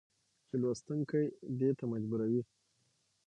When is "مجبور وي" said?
1.91-2.41